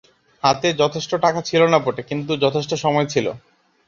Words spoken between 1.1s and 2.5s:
টাকা ছিল না বটে, কিন্তু